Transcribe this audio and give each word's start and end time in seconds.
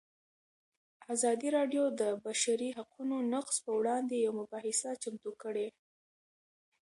ازادي 1.13 1.49
راډیو 1.57 1.83
د 1.91 1.93
د 2.01 2.03
بشري 2.25 2.69
حقونو 2.77 3.15
نقض 3.33 3.55
پر 3.63 3.73
وړاندې 3.79 4.15
یوه 4.25 4.37
مباحثه 4.41 4.89
چمتو 5.03 5.31
کړې. 5.41 5.67